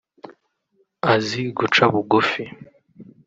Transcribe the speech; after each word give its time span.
Azi 1.13 1.41
guca 1.57 1.85
bugufi 1.91 2.43